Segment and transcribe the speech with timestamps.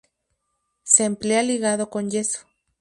[0.81, 2.47] Se emplea ligado con yeso.